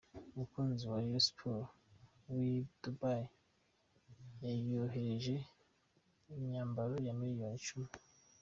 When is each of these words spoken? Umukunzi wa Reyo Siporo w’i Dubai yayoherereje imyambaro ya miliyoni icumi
Umukunzi 0.31 0.83
wa 0.91 0.97
Reyo 1.03 1.19
Siporo 1.27 1.63
w’i 2.33 2.51
Dubai 2.81 3.25
yayoherereje 4.43 5.35
imyambaro 6.35 6.93
ya 7.07 7.13
miliyoni 7.19 7.57
icumi 7.61 7.89